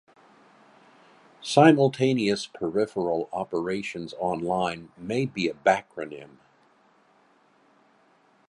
"Simultaneous 1.43 2.47
peripheral 2.47 3.29
operations 3.31 4.15
on-line" 4.17 4.89
may 4.97 5.27
be 5.27 5.47
a 5.47 5.53
backronym. 5.53 6.37